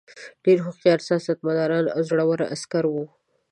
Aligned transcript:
ډېر 0.43 0.57
هوښیار 0.65 0.99
سیاستمدار 1.07 1.69
او 1.95 2.01
زړه 2.09 2.23
ور 2.27 2.41
عسکر 2.53 2.83
وو. 2.89 3.05